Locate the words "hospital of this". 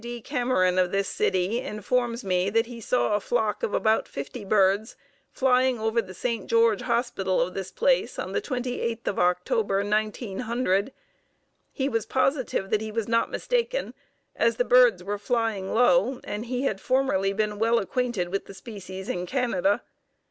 6.81-7.69